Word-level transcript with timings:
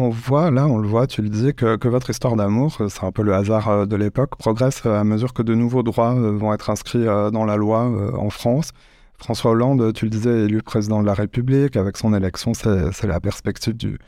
on 0.00 0.10
voit, 0.10 0.50
là, 0.50 0.66
on 0.66 0.78
le 0.78 0.88
voit, 0.88 1.06
tu 1.06 1.22
le 1.22 1.28
dis, 1.28 1.54
que, 1.54 1.88
votre 1.88 2.10
histoire 2.10 2.36
d'amour, 2.36 2.78
c'est 2.88 3.04
un 3.04 3.12
peu 3.12 3.22
le 3.22 3.34
hasard 3.34 3.86
de 3.86 3.96
l'époque, 3.96 4.36
progresse 4.36 4.84
à 4.86 5.04
mesure 5.04 5.32
que 5.32 5.42
de 5.42 5.54
nouveaux 5.54 5.82
droits 5.82 6.14
vont 6.14 6.52
être 6.52 6.70
inscrits 6.70 7.04
dans 7.04 7.44
la 7.44 7.56
loi 7.56 7.90
en 8.16 8.30
France. 8.30 8.72
François 9.20 9.50
Hollande, 9.50 9.92
tu 9.92 10.06
le 10.06 10.10
disais, 10.10 10.44
élu 10.44 10.62
président 10.62 11.02
de 11.02 11.06
la 11.06 11.12
République. 11.12 11.76
Avec 11.76 11.98
son 11.98 12.14
élection, 12.14 12.52
c'est 12.54 13.06
la 13.06 13.20
perspective 13.20 13.76
du, 13.76 13.98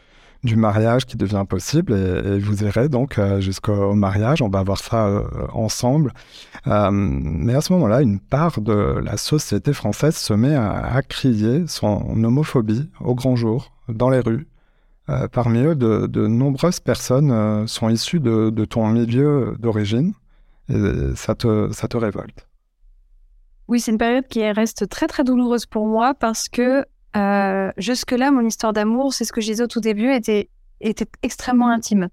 mariage 0.56 1.04
qui 1.06 1.16
devient 1.16 1.44
possible 1.48 1.92
et, 1.92 2.38
vous 2.38 2.64
irez 2.64 2.88
donc 2.88 3.18
euh, 3.18 3.40
jusqu'au 3.40 3.92
mariage. 3.94 4.40
On 4.42 4.48
va 4.48 4.62
voir 4.62 4.78
ça 4.78 5.06
euh, 5.06 5.22
ensemble. 5.52 6.14
Euh, 6.66 6.90
mais 6.90 7.54
à 7.54 7.60
ce 7.60 7.72
moment-là, 7.74 8.00
une 8.00 8.18
part 8.18 8.60
de 8.60 9.00
la 9.04 9.18
société 9.18 9.72
française 9.74 10.16
se 10.16 10.32
met 10.32 10.56
à, 10.56 11.00
crier 11.02 11.66
son 11.68 12.24
homophobie 12.24 12.88
au 13.00 13.14
grand 13.14 13.36
jour, 13.36 13.72
dans 13.88 14.08
les 14.08 14.20
rues. 14.20 14.48
Parmi 15.32 15.60
eux, 15.60 15.74
de, 15.74 16.26
nombreuses 16.26 16.80
personnes 16.80 17.66
sont 17.66 17.88
issues 17.88 18.20
de, 18.20 18.64
ton 18.64 18.86
milieu 18.88 19.56
d'origine 19.58 20.12
et 20.68 21.14
ça 21.16 21.34
te, 21.34 21.70
ça 21.72 21.88
te 21.88 21.96
révolte. 21.96 22.46
Oui, 23.68 23.80
c'est 23.80 23.92
une 23.92 23.98
période 23.98 24.26
qui 24.26 24.48
reste 24.50 24.88
très 24.88 25.06
très 25.06 25.24
douloureuse 25.24 25.66
pour 25.66 25.86
moi 25.86 26.14
parce 26.14 26.48
que 26.48 26.84
euh, 27.16 27.70
jusque-là, 27.76 28.30
mon 28.30 28.46
histoire 28.46 28.72
d'amour, 28.72 29.12
c'est 29.12 29.24
ce 29.24 29.32
que 29.32 29.40
je 29.40 29.46
disais 29.46 29.64
au 29.64 29.68
tout 29.68 29.80
début, 29.80 30.12
était, 30.12 30.48
était 30.80 31.06
extrêmement 31.22 31.68
intime. 31.68 32.08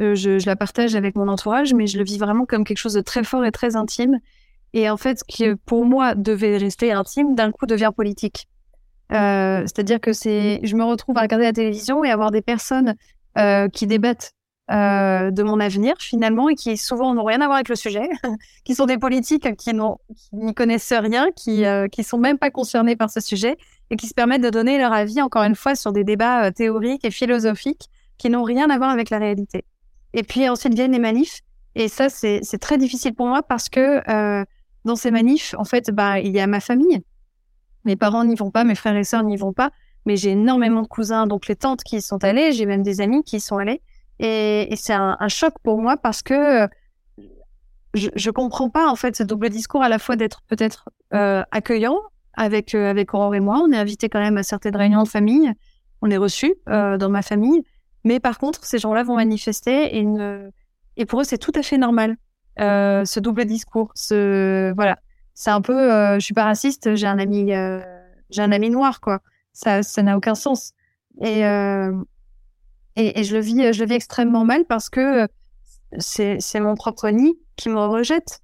Euh, 0.00 0.14
je, 0.14 0.44
la 0.46 0.56
partage 0.56 0.96
avec 0.96 1.14
mon 1.14 1.28
entourage, 1.28 1.72
mais 1.72 1.86
je 1.86 1.98
le 1.98 2.04
vis 2.04 2.18
vraiment 2.18 2.44
comme 2.46 2.64
quelque 2.64 2.78
chose 2.78 2.94
de 2.94 3.00
très 3.00 3.24
fort 3.24 3.44
et 3.44 3.52
très 3.52 3.76
intime. 3.76 4.18
Et 4.72 4.90
en 4.90 4.96
fait, 4.96 5.20
ce 5.20 5.24
qui 5.24 5.46
pour 5.66 5.84
moi 5.84 6.14
devait 6.14 6.56
rester 6.56 6.92
intime, 6.92 7.34
d'un 7.34 7.52
coup 7.52 7.66
devient 7.66 7.90
politique. 7.94 8.48
Euh, 9.12 9.62
C'est-à-dire 9.62 10.00
que 10.00 10.12
c'est, 10.12 10.60
je 10.62 10.76
me 10.76 10.84
retrouve 10.84 11.16
à 11.18 11.22
regarder 11.22 11.44
la 11.44 11.52
télévision 11.52 12.04
et 12.04 12.10
à 12.10 12.16
voir 12.16 12.30
des 12.30 12.42
personnes 12.42 12.94
euh, 13.38 13.68
qui 13.68 13.86
débattent 13.86 14.32
euh, 14.70 15.30
de 15.30 15.42
mon 15.42 15.60
avenir 15.60 15.94
finalement 15.98 16.48
et 16.48 16.54
qui 16.54 16.78
souvent 16.78 17.12
n'ont 17.12 17.24
rien 17.24 17.42
à 17.42 17.44
voir 17.44 17.56
avec 17.56 17.68
le 17.68 17.76
sujet, 17.76 18.08
qui 18.64 18.74
sont 18.74 18.86
des 18.86 18.96
politiques 18.96 19.56
qui 19.56 19.72
n'y 20.32 20.54
connaissent 20.54 20.94
rien, 20.94 21.30
qui 21.36 21.66
euh, 21.66 21.86
qui 21.86 22.02
sont 22.02 22.16
même 22.16 22.38
pas 22.38 22.50
concernés 22.50 22.96
par 22.96 23.10
ce 23.10 23.20
sujet 23.20 23.58
et 23.90 23.96
qui 23.96 24.06
se 24.06 24.14
permettent 24.14 24.40
de 24.40 24.48
donner 24.48 24.78
leur 24.78 24.94
avis 24.94 25.20
encore 25.20 25.42
une 25.42 25.54
fois 25.54 25.74
sur 25.74 25.92
des 25.92 26.02
débats 26.02 26.46
euh, 26.46 26.50
théoriques 26.50 27.04
et 27.04 27.10
philosophiques 27.10 27.90
qui 28.16 28.30
n'ont 28.30 28.42
rien 28.42 28.70
à 28.70 28.78
voir 28.78 28.88
avec 28.88 29.10
la 29.10 29.18
réalité. 29.18 29.66
Et 30.14 30.22
puis 30.22 30.48
ensuite 30.48 30.72
viennent 30.72 30.92
les 30.92 30.98
manifs 30.98 31.40
et 31.74 31.88
ça 31.88 32.08
c'est 32.08 32.40
très 32.58 32.78
difficile 32.78 33.12
pour 33.12 33.26
moi 33.26 33.42
parce 33.42 33.68
que 33.68 34.00
dans 34.86 34.96
ces 34.96 35.10
manifs 35.10 35.54
en 35.58 35.64
fait 35.64 35.90
bah 35.90 36.20
il 36.20 36.32
y 36.32 36.40
a 36.40 36.46
ma 36.46 36.60
famille, 36.60 37.02
mes 37.84 37.96
parents 37.96 38.24
n'y 38.24 38.34
vont 38.34 38.50
pas, 38.50 38.64
mes 38.64 38.74
frères 38.74 38.96
et 38.96 39.04
sœurs 39.04 39.24
n'y 39.24 39.36
vont 39.36 39.52
pas, 39.52 39.70
mais 40.06 40.16
j'ai 40.16 40.30
énormément 40.30 40.82
de 40.82 40.86
cousins 40.86 41.26
donc 41.26 41.46
les 41.48 41.56
tantes 41.56 41.82
qui 41.82 41.96
y 41.96 42.02
sont 42.02 42.22
allées, 42.24 42.52
j'ai 42.52 42.66
même 42.66 42.82
des 42.82 43.00
amis 43.00 43.22
qui 43.22 43.36
y 43.36 43.40
sont 43.40 43.58
allés 43.58 43.82
et, 44.18 44.72
et 44.72 44.76
c'est 44.76 44.92
un, 44.92 45.16
choc 45.28 45.54
pour 45.62 45.80
moi 45.80 45.96
parce 45.96 46.22
que 46.22 46.68
je, 47.94 48.08
je 48.14 48.30
comprends 48.30 48.70
pas 48.70 48.88
en 48.88 48.96
fait 48.96 49.16
ce 49.16 49.22
double 49.22 49.50
discours 49.50 49.82
à 49.82 49.88
la 49.88 49.98
fois 49.98 50.16
d'être 50.16 50.42
peut-être 50.48 50.90
euh, 51.14 51.42
accueillant 51.50 51.98
avec 52.36 52.74
euh, 52.74 52.90
avec 52.90 53.14
Aurore 53.14 53.34
et 53.34 53.40
moi. 53.40 53.60
On 53.64 53.72
est 53.72 53.76
invité 53.76 54.08
quand 54.08 54.20
même 54.20 54.36
à 54.36 54.42
certaines 54.42 54.76
réunions 54.76 55.02
de 55.02 55.08
famille. 55.08 55.52
On 56.02 56.10
est 56.10 56.16
reçus 56.16 56.54
euh, 56.68 56.98
dans 56.98 57.08
ma 57.08 57.22
famille, 57.22 57.62
mais 58.04 58.20
par 58.20 58.38
contre 58.38 58.64
ces 58.64 58.78
gens-là 58.78 59.02
vont 59.02 59.16
manifester 59.16 59.96
et 59.96 60.06
et 60.96 61.06
pour 61.06 61.20
eux 61.20 61.24
c'est 61.24 61.38
tout 61.38 61.52
à 61.54 61.62
fait 61.62 61.78
normal 61.78 62.16
euh, 62.60 63.04
ce 63.04 63.20
double 63.20 63.44
discours. 63.46 63.90
Ce 63.94 64.72
voilà, 64.74 64.98
c'est 65.34 65.50
un 65.50 65.60
peu 65.60 65.74
je 66.14 66.20
suis 66.20 66.34
pas 66.34 66.44
raciste. 66.44 66.94
J'ai 66.94 67.06
un 67.06 67.18
ami 67.18 67.52
j'ai 68.30 68.42
un 68.42 68.52
ami 68.52 68.70
noir 68.70 69.00
quoi. 69.00 69.20
Ça 69.52 69.82
ça 69.82 70.02
n'a 70.02 70.16
aucun 70.16 70.34
sens. 70.34 70.72
Et 71.20 71.42
et, 72.96 73.18
et, 73.18 73.24
je 73.24 73.34
le 73.34 73.42
vis, 73.42 73.72
je 73.72 73.80
le 73.80 73.88
vis 73.88 73.94
extrêmement 73.94 74.44
mal 74.44 74.64
parce 74.66 74.88
que 74.88 75.26
c'est, 75.98 76.38
c'est 76.40 76.60
mon 76.60 76.74
propre 76.74 77.08
nid 77.10 77.38
qui 77.56 77.68
me 77.68 77.78
rejette. 77.78 78.40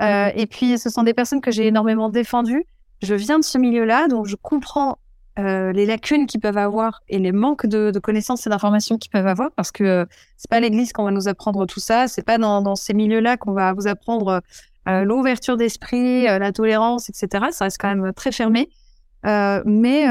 Euh, 0.00 0.30
et 0.34 0.46
puis, 0.46 0.78
ce 0.78 0.90
sont 0.90 1.02
des 1.02 1.14
personnes 1.14 1.40
que 1.40 1.50
j'ai 1.50 1.66
énormément 1.66 2.08
défendues. 2.08 2.64
Je 3.02 3.14
viens 3.14 3.38
de 3.38 3.44
ce 3.44 3.58
milieu-là, 3.58 4.08
donc 4.08 4.26
je 4.26 4.36
comprends 4.36 4.98
euh, 5.38 5.72
les 5.72 5.86
lacunes 5.86 6.26
qu'ils 6.26 6.40
peuvent 6.40 6.58
avoir 6.58 7.02
et 7.08 7.18
les 7.18 7.32
manques 7.32 7.66
de, 7.66 7.90
de 7.90 7.98
connaissances 7.98 8.46
et 8.46 8.50
d'informations 8.50 8.98
qu'ils 8.98 9.10
peuvent 9.10 9.26
avoir 9.26 9.50
parce 9.52 9.70
que 9.70 9.84
euh, 9.84 10.04
c'est 10.36 10.50
pas 10.50 10.60
l'Église 10.60 10.92
qu'on 10.92 11.04
va 11.04 11.12
nous 11.12 11.28
apprendre 11.28 11.66
tout 11.66 11.80
ça. 11.80 12.08
C'est 12.08 12.24
pas 12.24 12.36
dans, 12.36 12.60
dans 12.60 12.74
ces 12.74 12.94
milieux-là 12.94 13.36
qu'on 13.36 13.52
va 13.52 13.72
vous 13.72 13.86
apprendre 13.86 14.28
euh, 14.28 14.40
l'ouverture 14.86 15.56
d'esprit, 15.56 16.28
euh, 16.28 16.38
la 16.38 16.52
tolérance, 16.52 17.08
etc. 17.08 17.46
Ça 17.50 17.64
reste 17.64 17.78
quand 17.80 17.94
même 17.94 18.12
très 18.12 18.32
fermé. 18.32 18.70
mais 19.24 20.06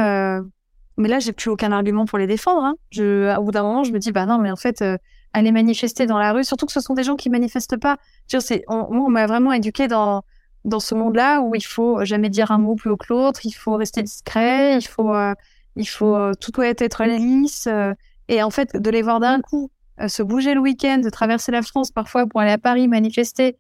mais 1.00 1.07
là, 1.07 1.19
j'ai 1.19 1.31
plus 1.31 1.50
aucun 1.50 1.72
argument 1.72 2.06
pour 2.06 2.18
les 2.18 2.28
défendre. 2.28 2.62
Hein. 2.62 2.75
Je, 2.91 3.34
au 3.38 3.44
bout 3.44 3.52
d'un 3.52 3.63
moment, 3.63 3.85
je 3.85 3.94
me 3.94 4.00
dis, 4.00 4.12
bah 4.12 4.25
non, 4.25 4.38
mais 4.38 4.52
en 4.52 4.58
fait, 4.58 4.81
euh, 4.81 4.97
aller 5.31 5.53
manifester 5.53 6.06
dans 6.06 6.18
la 6.18 6.34
rue, 6.34 6.44
surtout 6.44 6.66
que 6.66 6.74
ce 6.74 6.81
sont 6.81 6.94
des 6.94 7.03
gens 7.03 7.16
qui 7.16 7.29
manifestent 7.29 7.78
pas. 7.78 7.97
C'est, 8.28 8.66
on, 8.68 8.85
on 8.91 9.09
m'a 9.09 9.25
vraiment 9.25 9.53
éduqué 9.53 9.88
dans 9.88 10.24
dans 10.66 10.81
ce 10.81 10.94
monde-là 10.94 11.40
où 11.40 11.56
il 11.56 11.63
faut 11.63 12.03
jamais 12.03 12.29
dire 12.29 12.52
un 12.52 12.58
mot 12.58 12.75
plus 12.75 12.90
haut 12.90 12.97
que 12.97 13.06
l'autre, 13.09 13.40
il 13.46 13.53
faut 13.53 13.75
rester 13.75 14.03
discret, 14.03 14.78
il 14.78 14.85
faut 14.85 15.16
euh, 15.16 15.34
il 15.78 15.88
faut 15.88 16.16
euh, 16.18 16.34
tout 16.34 16.52
doit 16.52 16.68
être 16.68 17.06
lisse. 17.06 17.68
Euh, 17.68 17.94
et 18.28 18.44
en 18.44 18.50
fait, 18.50 18.75
de 18.75 18.90
les 18.90 19.02
voir 19.02 19.22
d'un 19.22 19.40
coup 19.41 19.72
se 20.08 20.22
bouger 20.22 20.53
le 20.53 20.62
week-end, 20.62 21.00
de 21.00 21.09
traverser 21.09 21.52
la 21.52 21.62
France 21.62 21.91
parfois 21.91 22.25
pour 22.25 22.40
aller 22.41 22.52
à 22.52 22.58
Paris 22.58 22.88
manifester, 22.88 23.58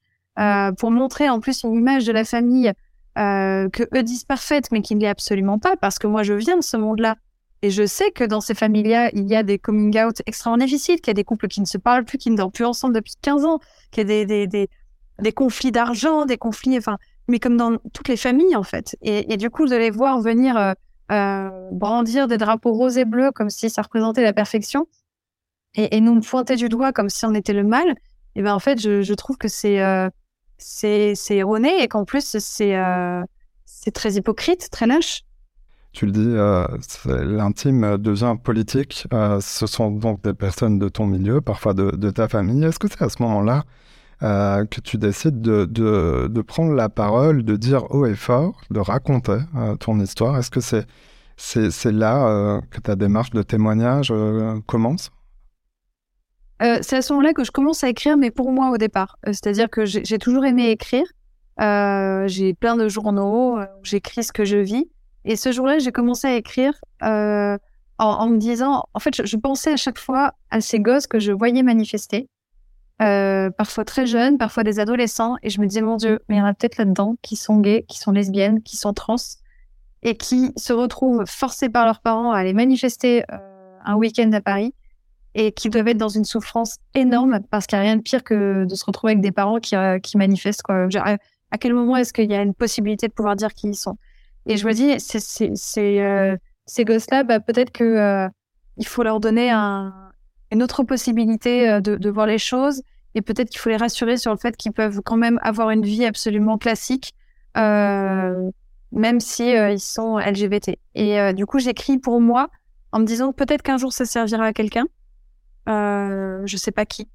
pour 0.77 0.91
montrer 0.91 1.29
en 1.29 1.39
plus 1.39 1.63
une 1.63 1.73
image 1.73 2.05
de 2.05 2.11
la 2.11 2.23
famille 2.23 2.71
que 3.15 3.97
eux 3.97 4.03
disent 4.03 4.23
parfaite, 4.23 4.71
mais 4.71 4.81
qui 4.81 4.95
ne 4.95 5.01
l'est 5.01 5.07
absolument 5.07 5.59
pas, 5.59 5.75
parce 5.75 5.99
que 5.99 6.07
moi 6.07 6.23
je 6.23 6.33
viens 6.33 6.57
de 6.57 6.63
ce 6.63 6.77
monde-là. 6.77 7.17
Et 7.61 7.71
je 7.71 7.85
sais 7.85 8.11
que 8.11 8.23
dans 8.23 8.39
ces 8.39 8.53
familles-là, 8.53 9.09
il 9.13 9.27
y 9.27 9.35
a 9.35 9.43
des 9.43 9.59
coming 9.59 9.99
out 9.99 10.21
extrêmement 10.25 10.57
difficiles, 10.57 11.01
qu'il 11.01 11.07
y 11.07 11.11
a 11.11 11.13
des 11.13 11.25
couples 11.25 11.47
qui 11.47 11.59
ne 11.59 11.65
se 11.65 11.77
parlent 11.77 12.05
plus, 12.05 12.17
qui 12.17 12.31
ne 12.31 12.37
dorment 12.37 12.51
plus 12.51 12.65
ensemble 12.65 12.95
depuis 12.95 13.15
15 13.21 13.43
ans, 13.43 13.59
qu'il 13.91 14.01
y 14.01 14.05
a 14.05 14.07
des, 14.07 14.25
des, 14.25 14.47
des, 14.47 14.69
des 15.19 15.31
conflits 15.33 15.71
d'argent, 15.71 16.25
des 16.25 16.37
conflits, 16.37 16.77
enfin, 16.77 16.97
mais 17.27 17.39
comme 17.39 17.57
dans 17.57 17.77
toutes 17.93 18.07
les 18.07 18.15
familles, 18.15 18.55
en 18.55 18.63
fait. 18.63 18.95
Et, 19.01 19.33
et 19.33 19.37
du 19.37 19.49
coup, 19.49 19.67
de 19.67 19.75
les 19.75 19.91
voir 19.91 20.21
venir 20.21 20.55
euh, 20.55 20.73
euh, 21.11 21.49
brandir 21.71 22.27
des 22.27 22.37
drapeaux 22.37 22.71
roses 22.71 22.97
et 22.97 23.05
bleus 23.05 23.31
comme 23.31 23.49
si 23.49 23.69
ça 23.69 23.81
représentait 23.81 24.23
la 24.23 24.31
perfection 24.31 24.87
et, 25.75 26.01
nous 26.01 26.19
pointer 26.21 26.55
du 26.55 26.69
doigt 26.69 26.93
comme 26.93 27.09
si 27.09 27.25
on 27.25 27.33
était 27.33 27.53
le 27.53 27.63
mal, 27.63 27.95
et 28.35 28.41
ben 28.41 28.53
en 28.53 28.59
fait, 28.59 28.79
je, 28.79 29.01
je 29.01 29.13
trouve 29.13 29.37
que 29.37 29.47
c'est 29.47 29.81
euh, 29.81 30.09
c'est 30.59 31.15
erroné 31.31 31.81
et 31.81 31.87
qu'en 31.87 32.05
plus, 32.05 32.37
c'est 32.39 32.75
euh, 32.75 33.23
très 33.93 34.13
hypocrite, 34.13 34.69
très 34.69 34.85
lâche. 34.87 35.23
Tu 35.91 36.05
le 36.05 36.11
dis, 36.11 36.19
euh, 36.23 36.67
l'intime 37.05 37.97
devient 37.97 38.35
politique. 38.41 39.07
Euh, 39.13 39.39
ce 39.41 39.65
sont 39.65 39.89
donc 39.89 40.21
des 40.23 40.33
personnes 40.33 40.77
de 40.77 40.87
ton 40.87 41.07
milieu, 41.07 41.41
parfois 41.41 41.73
de, 41.73 41.91
de 41.91 42.09
ta 42.11 42.27
famille. 42.27 42.63
Est-ce 42.63 42.77
que 42.77 42.87
c'est 42.87 43.01
à 43.01 43.09
ce 43.09 43.21
moment-là 43.23 43.63
euh, 44.21 44.65
que 44.65 44.81
tu 44.81 44.97
décides 44.97 45.41
de, 45.41 45.65
de, 45.65 46.27
de, 46.29 46.41
prendre 46.41 46.73
la 46.73 46.89
parole, 46.89 47.43
de 47.43 47.55
dire 47.55 47.89
haut 47.89 48.05
et 48.05 48.15
fort, 48.15 48.61
de 48.69 48.79
raconter 48.79 49.39
ton 49.79 49.99
histoire? 49.99 50.37
Est-ce 50.37 50.51
que 50.51 50.61
c'est 50.61 50.85
c'est 51.37 51.93
là 51.93 52.59
que 52.69 52.81
ta 52.81 52.97
démarche 52.97 53.29
de 53.29 53.41
témoignage 53.41 54.13
euh, 56.61 56.79
C'est 56.81 56.97
à 56.97 57.01
ce 57.01 57.13
moment-là 57.13 57.33
que 57.33 57.43
je 57.43 57.51
commence 57.51 57.83
à 57.83 57.89
écrire, 57.89 58.17
mais 58.17 58.31
pour 58.31 58.51
moi 58.51 58.69
au 58.71 58.77
départ. 58.77 59.17
C'est-à-dire 59.25 59.69
que 59.69 59.85
j'ai 59.85 60.17
toujours 60.17 60.45
aimé 60.45 60.69
écrire. 60.69 61.05
j'ai 61.59 62.53
plein 62.53 62.75
de 62.75 62.87
journaux, 62.87 63.59
j'écris 63.83 64.23
ce 64.23 64.31
que 64.31 64.45
je 64.45 64.57
vis. 64.57 64.87
Et 65.25 65.35
ce 65.35 65.51
jour-là, 65.51 65.79
j'ai 65.79 65.91
commencé 65.91 66.27
à 66.27 66.35
écrire 66.35 66.73
euh, 67.03 67.57
en, 67.97 68.05
en, 68.05 68.29
me 68.29 68.37
disant, 68.37 68.83
en 68.93 68.99
fait, 68.99 69.15
je, 69.15 69.25
je, 69.25 69.37
pensais 69.37 69.73
à 69.73 69.77
chaque 69.77 69.99
fois 69.99 70.33
à 70.49 70.61
ces 70.61 70.79
gosses 70.79 71.07
que 71.07 71.19
je 71.19 71.31
voyais 71.31 71.61
manifester, 71.61 72.29
euh, 73.01 73.49
parfois 73.49 73.85
très 73.85 74.05
jeunes, 74.05 74.37
parfois 74.37 74.63
des 74.63 74.79
adolescents, 74.79 75.35
et 75.43 75.49
je 75.49 75.61
me 75.61 75.67
disais, 75.67 75.81
mon 75.81 75.97
Dieu, 75.97 76.19
mais 76.27 76.35
il 76.35 76.39
y 76.39 76.41
en 76.41 76.45
a 76.45 76.53
peut-être 76.53 76.77
là-dedans 76.77 77.15
qui 77.21 77.35
sont 77.35 77.59
gays, 77.59 77.85
qui 77.87 77.97
sont 77.99 78.11
lesbiennes, 78.11 78.61
qui 78.61 78.77
sont 78.77 78.93
trans, 78.93 79.17
et 80.01 80.15
qui 80.15 80.53
se 80.55 80.71
retrouvent 80.71 81.25
forcés 81.27 81.69
par 81.69 81.85
leurs 81.85 81.99
parents 81.99 82.31
à 82.31 82.39
aller 82.39 82.53
manifester 82.53 83.23
euh, 83.31 83.37
un 83.83 83.95
week-end 83.95 84.31
à 84.31 84.41
Paris, 84.41 84.73
et 85.35 85.51
qui 85.51 85.69
doivent 85.69 85.87
être 85.87 85.97
dans 85.97 86.09
une 86.09 86.25
souffrance 86.25 86.77
énorme, 86.95 87.39
parce 87.51 87.67
qu'il 87.67 87.77
n'y 87.77 87.85
a 87.85 87.87
rien 87.87 87.95
de 87.97 88.01
pire 88.01 88.23
que 88.23 88.65
de 88.65 88.75
se 88.75 88.85
retrouver 88.85 89.13
avec 89.13 89.21
des 89.21 89.31
parents 89.31 89.59
qui, 89.59 89.75
euh, 89.75 89.99
qui 89.99 90.17
manifestent. 90.17 90.63
Quoi. 90.63 90.87
à 90.95 91.57
quel 91.59 91.73
moment 91.73 91.95
est-ce 91.97 92.13
qu'il 92.13 92.29
y 92.29 92.35
a 92.35 92.41
une 92.41 92.53
possibilité 92.53 93.07
de 93.07 93.13
pouvoir 93.13 93.35
dire 93.35 93.53
qui 93.53 93.67
ils 93.67 93.75
sont? 93.75 93.97
Et 94.45 94.57
je 94.57 94.65
me 94.65 94.73
dis, 94.73 94.99
c'est, 94.99 95.19
c'est, 95.19 95.51
c'est 95.55 96.01
euh, 96.01 96.35
ces 96.65 96.85
gosses-là, 96.85 97.23
bah, 97.23 97.39
peut-être 97.39 97.71
que 97.71 97.83
euh, 97.83 98.27
il 98.77 98.87
faut 98.87 99.03
leur 99.03 99.19
donner 99.19 99.51
un, 99.51 99.93
une 100.51 100.63
autre 100.63 100.83
possibilité 100.83 101.69
euh, 101.69 101.81
de, 101.81 101.95
de, 101.95 102.09
voir 102.09 102.25
les 102.25 102.37
choses, 102.37 102.81
et 103.15 103.21
peut-être 103.21 103.49
qu'il 103.49 103.59
faut 103.59 103.69
les 103.69 103.77
rassurer 103.77 104.17
sur 104.17 104.31
le 104.31 104.37
fait 104.37 104.55
qu'ils 104.55 104.71
peuvent 104.71 105.01
quand 105.03 105.17
même 105.17 105.39
avoir 105.41 105.69
une 105.69 105.83
vie 105.83 106.05
absolument 106.05 106.57
classique, 106.57 107.13
euh, 107.57 108.49
même 108.91 109.19
si 109.19 109.55
euh, 109.55 109.71
ils 109.71 109.79
sont 109.79 110.17
LGBT. 110.17 110.77
Et 110.95 111.33
du 111.33 111.45
coup, 111.45 111.59
j'écris 111.59 111.97
pour 111.97 112.21
moi 112.21 112.49
en 112.91 112.99
me 112.99 113.05
disant 113.05 113.33
peut-être 113.33 113.61
qu'un 113.61 113.77
jour 113.77 113.93
ça 113.93 114.05
servira 114.05 114.45
à 114.45 114.53
quelqu'un. 114.53 114.85
Euh, 115.69 116.41
je 116.45 116.57
sais 116.57 116.71
pas 116.71 116.85
qui, 116.85 117.07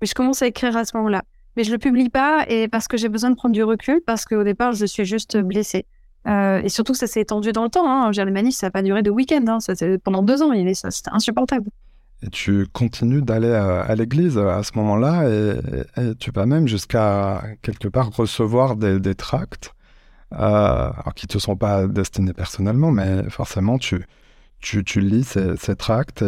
mais 0.00 0.06
je 0.06 0.14
commence 0.14 0.42
à 0.42 0.46
écrire 0.46 0.76
à 0.76 0.84
ce 0.84 0.96
moment-là. 0.96 1.22
Mais 1.56 1.64
je 1.64 1.70
le 1.70 1.78
publie 1.78 2.08
pas 2.08 2.44
et 2.48 2.66
parce 2.68 2.88
que 2.88 2.96
j'ai 2.96 3.08
besoin 3.08 3.30
de 3.30 3.36
prendre 3.36 3.54
du 3.54 3.62
recul 3.62 4.00
parce 4.06 4.24
qu'au 4.24 4.42
départ 4.42 4.72
je 4.72 4.86
suis 4.86 5.04
juste 5.04 5.36
blessée. 5.36 5.86
Euh, 6.28 6.62
et 6.62 6.68
surtout, 6.68 6.94
ça 6.94 7.06
s'est 7.06 7.20
étendu 7.20 7.52
dans 7.52 7.64
le 7.64 7.68
temps. 7.68 7.88
Hein. 7.88 8.10
Les 8.10 8.30
manifs, 8.30 8.54
ça 8.54 8.68
n'a 8.68 8.70
pas 8.70 8.82
duré 8.82 9.02
de 9.02 9.10
week-end. 9.10 9.44
Hein. 9.48 9.60
Ça, 9.60 9.74
pendant 10.04 10.22
deux 10.22 10.42
ans, 10.42 10.52
c'était 10.74 11.10
insupportable. 11.10 11.68
et 12.22 12.30
tu 12.30 12.66
continues 12.72 13.22
d'aller 13.22 13.52
à, 13.52 13.94
l'église 13.96 14.38
à 14.38 14.62
ce 14.62 14.70
moment-là 14.76 15.28
et, 15.28 16.14
tu 16.18 16.30
vas 16.30 16.46
même 16.46 16.68
jusqu'à 16.68 17.42
quelque 17.62 17.88
part 17.88 18.10
recevoir 18.14 18.76
des, 18.76 19.14
tracts 19.14 19.72
euh, 20.38 20.90
qui 21.16 21.26
ne 21.26 21.32
te 21.32 21.38
sont 21.38 21.56
pas 21.56 21.86
destinés 21.86 22.32
personnellement, 22.32 22.92
mais 22.92 23.28
forcément 23.28 23.78
tu, 23.78 24.06
tu, 24.62 25.00
lis 25.00 25.24
ces, 25.24 25.76
tracts 25.76 26.22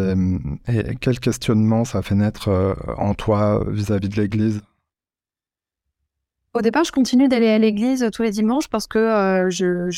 et, 0.69 0.97
quel 1.01 1.21
questionnement 1.21 1.85
ça 1.85 2.03
fait 2.03 2.15
naître 2.15 2.49
euh, 2.49 2.75
en 2.99 3.15
toi 3.15 3.65
vis-à-vis 3.69 4.09
de 4.09 4.21
l'église? 4.21 4.61
Au 6.53 6.61
départ, 6.61 6.85
je 6.85 6.93
continue 6.93 7.29
d'aller 7.29 7.49
à 7.49 7.59
l'église 7.59 8.09
tous 8.13 8.23
les 8.23 8.31
dimanches 8.31 8.69
parce 8.69 8.87
que 8.87 8.99
euh, 8.99 9.51
je 9.51 9.91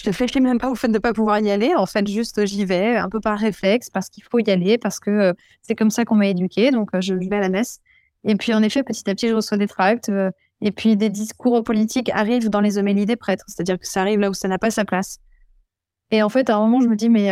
je 0.00 0.04
réfléchis 0.06 0.40
même 0.40 0.58
pas 0.58 0.70
au 0.70 0.74
fait 0.74 0.88
de 0.88 0.94
ne 0.94 0.98
pas 0.98 1.12
pouvoir 1.12 1.40
y 1.40 1.50
aller. 1.50 1.74
En 1.74 1.84
fait, 1.84 2.06
juste 2.06 2.46
j'y 2.46 2.64
vais 2.64 2.96
un 2.96 3.10
peu 3.10 3.20
par 3.20 3.38
réflexe 3.38 3.90
parce 3.90 4.08
qu'il 4.08 4.24
faut 4.24 4.38
y 4.38 4.50
aller, 4.50 4.78
parce 4.78 4.98
que 4.98 5.10
euh, 5.10 5.32
c'est 5.60 5.74
comme 5.74 5.90
ça 5.90 6.06
qu'on 6.06 6.14
m'a 6.14 6.28
éduqué. 6.28 6.70
Donc, 6.70 6.94
euh, 6.94 7.02
je 7.02 7.12
vais 7.12 7.36
à 7.36 7.40
la 7.40 7.50
messe. 7.50 7.80
Et 8.24 8.34
puis, 8.34 8.54
en 8.54 8.62
effet, 8.62 8.82
petit 8.82 9.08
à 9.10 9.14
petit, 9.14 9.28
je 9.28 9.34
reçois 9.34 9.58
des 9.58 9.66
tracts. 9.66 10.08
Euh, 10.08 10.30
et 10.62 10.72
puis, 10.72 10.96
des 10.96 11.10
discours 11.10 11.62
politiques 11.64 12.10
arrivent 12.14 12.48
dans 12.48 12.62
les 12.62 12.78
homélies 12.78 13.04
des 13.04 13.16
prêtres. 13.16 13.44
C'est-à-dire 13.48 13.78
que 13.78 13.86
ça 13.86 14.00
arrive 14.00 14.20
là 14.20 14.30
où 14.30 14.34
ça 14.34 14.48
n'a 14.48 14.58
pas 14.58 14.70
sa 14.70 14.86
place. 14.86 15.18
Et 16.10 16.22
en 16.22 16.28
fait, 16.28 16.50
à 16.50 16.56
un 16.56 16.60
moment, 16.60 16.80
je 16.80 16.88
me 16.88 16.96
dis, 16.96 17.08
mais 17.08 17.28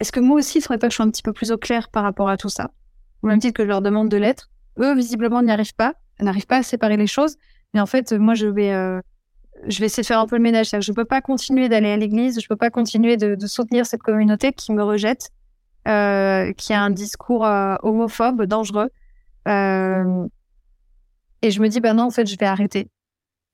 est-ce 0.00 0.12
que 0.12 0.20
moi 0.20 0.38
aussi, 0.38 0.58
il 0.58 0.60
faudrait 0.62 0.78
pas 0.78 0.88
que 0.88 0.92
je 0.92 0.96
sois 0.96 1.06
un 1.06 1.10
petit 1.10 1.22
peu 1.22 1.32
plus 1.32 1.52
au 1.52 1.58
clair 1.58 1.88
par 1.88 2.02
rapport 2.02 2.28
à 2.28 2.36
tout 2.36 2.48
ça? 2.48 2.70
Au 3.22 3.28
même 3.28 3.38
titre 3.38 3.54
que 3.54 3.62
je 3.62 3.68
leur 3.68 3.82
demande 3.82 4.08
de 4.08 4.16
l'être. 4.16 4.50
Eux, 4.78 4.94
visiblement, 4.94 5.42
n'y 5.42 5.52
arrivent 5.52 5.74
pas. 5.74 5.94
N'arrivent 6.20 6.46
pas 6.46 6.58
à 6.58 6.62
séparer 6.62 6.96
les 6.96 7.06
choses. 7.06 7.36
Mais 7.72 7.80
en 7.80 7.86
fait, 7.86 8.12
moi, 8.12 8.34
je 8.34 8.46
vais 8.46 9.00
je 9.66 9.78
vais 9.78 9.86
essayer 9.86 10.02
de 10.02 10.06
faire 10.06 10.18
un 10.18 10.26
peu 10.26 10.36
le 10.36 10.42
ménage. 10.42 10.70
Je 10.70 10.90
ne 10.90 10.94
peux 10.94 11.04
pas 11.04 11.20
continuer 11.20 11.68
d'aller 11.68 11.90
à 11.90 11.96
l'église, 11.96 12.40
je 12.40 12.44
ne 12.44 12.48
peux 12.48 12.56
pas 12.56 12.70
continuer 12.70 13.16
de, 13.16 13.46
soutenir 13.46 13.86
cette 13.86 14.02
communauté 14.02 14.52
qui 14.52 14.72
me 14.72 14.82
rejette, 14.82 15.30
euh, 15.88 16.52
qui 16.52 16.72
a 16.72 16.82
un 16.82 16.90
discours 16.90 17.46
euh, 17.46 17.76
homophobe, 17.82 18.42
dangereux. 18.42 18.90
Euh, 19.48 20.26
et 21.42 21.50
je 21.50 21.60
me 21.60 21.68
dis, 21.68 21.80
bah 21.80 21.92
non, 21.92 22.04
en 22.04 22.10
fait, 22.10 22.26
je 22.26 22.36
vais 22.36 22.46
arrêter. 22.46 22.88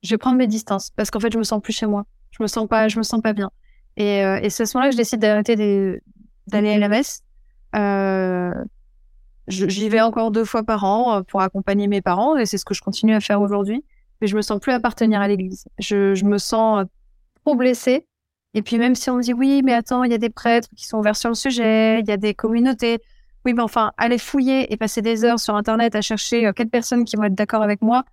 Je 0.02 0.10
vais 0.10 0.18
prendre 0.18 0.36
mes 0.36 0.46
distances 0.46 0.90
parce 0.90 1.10
qu'en 1.10 1.20
fait, 1.20 1.32
je 1.32 1.38
me 1.38 1.42
sens 1.42 1.60
plus 1.60 1.72
chez 1.72 1.86
moi. 1.86 2.04
Je 2.30 2.42
me 2.42 2.46
sens 2.46 2.66
pas, 2.68 2.88
je 2.88 2.98
me 2.98 3.02
sens 3.02 3.20
pas 3.20 3.32
bien. 3.32 3.50
Et, 3.96 4.18
et 4.20 4.50
c'est 4.50 4.62
à 4.62 4.66
ce 4.66 4.76
moment-là 4.76 4.92
je 4.92 4.96
décide 4.96 5.20
d'arrêter 5.20 5.56
d'aller 6.46 6.72
à 6.72 6.78
la 6.78 6.88
messe. 6.88 7.22
J'y 9.48 9.88
vais 9.88 10.00
encore 10.00 10.30
deux 10.30 10.44
fois 10.44 10.62
par 10.62 10.84
an 10.84 11.22
pour 11.24 11.40
accompagner 11.40 11.88
mes 11.88 12.00
parents 12.00 12.36
et 12.36 12.46
c'est 12.46 12.58
ce 12.58 12.64
que 12.64 12.74
je 12.74 12.80
continue 12.80 13.14
à 13.14 13.20
faire 13.20 13.40
aujourd'hui 13.40 13.84
mais 14.20 14.26
je 14.26 14.36
me 14.36 14.42
sens 14.42 14.60
plus 14.60 14.72
appartenir 14.72 15.20
à 15.20 15.28
l'Église. 15.28 15.64
Je, 15.78 16.24
me 16.24 16.38
sens 16.38 16.80
euh, 16.80 16.84
trop 17.44 17.54
blessée. 17.54 18.06
Et 18.54 18.62
puis 18.62 18.78
même 18.78 18.94
si 18.94 19.10
on 19.10 19.16
me 19.16 19.22
dit 19.22 19.32
oui, 19.32 19.62
mais 19.62 19.74
attends, 19.74 20.04
il 20.04 20.10
y 20.10 20.14
a 20.14 20.18
des 20.18 20.30
prêtres 20.30 20.68
qui 20.76 20.86
sont 20.86 20.98
ouverts 20.98 21.16
sur 21.16 21.28
le 21.28 21.34
sujet, 21.34 22.00
il 22.00 22.08
y 22.08 22.12
a 22.12 22.16
des 22.16 22.34
communautés. 22.34 22.98
Oui, 23.44 23.52
mais 23.52 23.62
enfin, 23.62 23.92
aller 23.96 24.18
fouiller 24.18 24.72
et 24.72 24.76
passer 24.76 25.02
des 25.02 25.24
heures 25.24 25.38
sur 25.38 25.54
Internet 25.54 25.94
à 25.94 26.00
chercher 26.00 26.46
euh, 26.46 26.52
quelles 26.52 26.68
personnes 26.68 27.04
qui 27.04 27.16
vont 27.16 27.24
être 27.24 27.34
d'accord 27.34 27.62
avec 27.62 27.82
moi, 27.82 28.04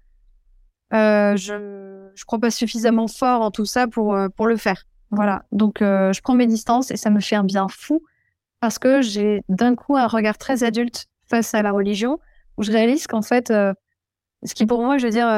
euh, 0.96 1.36
je 1.36 1.54
ne 1.54 2.26
crois 2.26 2.40
pas 2.40 2.52
suffisamment 2.52 3.08
fort 3.08 3.42
en 3.42 3.52
tout 3.52 3.66
ça 3.66 3.88
pour, 3.88 4.16
euh, 4.16 4.30
pour 4.30 4.48
le 4.48 4.58
faire. 4.58 4.84
Voilà. 5.12 5.44
Donc, 5.52 5.78
je 5.80 6.22
prends 6.22 6.34
mes 6.34 6.48
distances 6.48 6.92
et 6.92 6.98
ça 6.98 7.10
me 7.10 7.22
fait 7.22 7.36
un 7.36 7.44
bien 7.44 7.68
fou 7.70 8.02
parce 8.60 8.80
que 8.80 9.02
j'ai 9.02 9.44
d'un 9.48 9.76
coup 9.76 9.96
un 9.96 10.08
regard 10.08 10.38
très 10.38 10.64
adulte 10.64 11.06
face 11.30 11.54
à 11.54 11.62
la 11.62 11.72
religion 11.72 12.20
où 12.58 12.64
je 12.64 12.72
réalise 12.72 13.08
qu'en 13.08 13.22
fait, 13.22 13.48
ce 13.50 14.54
qui 14.56 14.66
pour 14.66 14.82
moi, 14.82 14.98
je 14.98 15.06
veux 15.06 15.12
dire, 15.12 15.30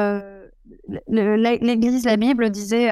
l'Église, 1.06 2.06
la 2.06 2.16
Bible 2.16 2.50
disait 2.50 2.90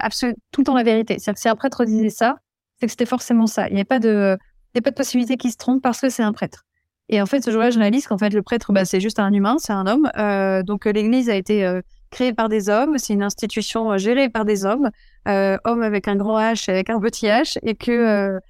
tout 0.52 0.60
le 0.60 0.64
temps 0.64 0.76
la 0.76 0.84
vérité. 0.84 1.18
C'est-à-dire 1.18 1.34
que 1.34 1.40
si 1.40 1.48
un 1.48 1.56
prêtre 1.56 1.84
disait 1.84 2.10
ça, 2.10 2.36
c'est 2.78 2.86
que 2.86 2.92
c'était 2.92 3.06
forcément 3.06 3.46
ça. 3.46 3.68
Il 3.68 3.74
n'y 3.74 3.80
a 3.80 3.86
pas 3.86 3.98
de, 3.98 4.36
il 4.74 4.78
a 4.78 4.82
pas 4.82 4.90
de 4.90 4.96
possibilité 4.96 5.36
qu'il 5.38 5.50
se 5.50 5.56
trompe 5.56 5.82
parce 5.82 6.00
que 6.00 6.10
c'est 6.10 6.22
un 6.22 6.32
prêtre. 6.32 6.66
Et 7.08 7.22
en 7.22 7.26
fait, 7.26 7.42
ce 7.42 7.50
jour-là, 7.50 7.70
je 7.70 7.78
réalise 7.78 8.06
qu'en 8.06 8.18
fait, 8.18 8.30
le 8.30 8.42
prêtre, 8.42 8.72
bah, 8.72 8.84
c'est 8.84 9.00
juste 9.00 9.18
un 9.18 9.32
humain, 9.32 9.56
c'est 9.58 9.72
un 9.72 9.86
homme. 9.86 10.10
Euh, 10.18 10.62
donc, 10.62 10.86
l'Église 10.86 11.30
a 11.30 11.36
été 11.36 11.64
euh, 11.64 11.80
créée 12.16 12.32
par 12.32 12.48
des 12.48 12.70
hommes. 12.70 12.96
C'est 12.96 13.12
une 13.12 13.22
institution 13.22 13.92
euh, 13.92 13.98
gérée 13.98 14.30
par 14.30 14.46
des 14.46 14.64
hommes, 14.64 14.90
euh, 15.28 15.58
hommes 15.64 15.82
avec 15.82 16.08
un 16.08 16.16
grand 16.16 16.38
H, 16.38 16.70
avec 16.70 16.88
un 16.88 16.98
petit 16.98 17.26
H, 17.26 17.58
et 17.62 17.74
que 17.74 17.92
euh, 17.92 18.40